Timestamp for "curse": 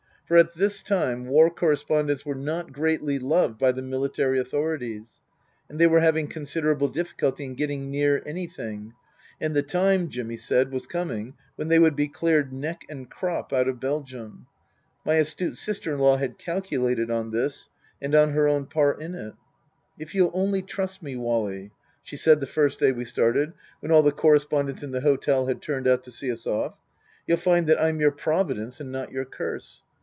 29.25-29.83